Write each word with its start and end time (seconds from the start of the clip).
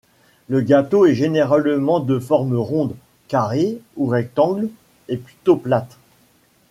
Le 0.47 0.61
gâteau 0.61 1.05
est 1.05 1.13
généralement 1.13 1.99
de 1.99 2.17
forme 2.17 2.55
ronde, 2.55 2.95
carrée 3.27 3.79
ou 3.97 4.07
rectangulaire 4.07 4.71
et 5.09 5.17
plutôt 5.17 5.57
plate. 5.57 5.95